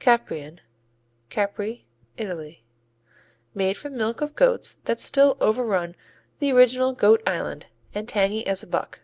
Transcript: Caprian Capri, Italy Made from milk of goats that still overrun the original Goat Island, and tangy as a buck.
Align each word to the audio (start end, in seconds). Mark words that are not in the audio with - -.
Caprian 0.00 0.60
Capri, 1.30 1.86
Italy 2.16 2.64
Made 3.54 3.76
from 3.76 3.96
milk 3.96 4.20
of 4.20 4.34
goats 4.34 4.78
that 4.82 4.98
still 4.98 5.36
overrun 5.40 5.94
the 6.40 6.50
original 6.50 6.92
Goat 6.92 7.22
Island, 7.24 7.66
and 7.94 8.08
tangy 8.08 8.44
as 8.48 8.64
a 8.64 8.66
buck. 8.66 9.02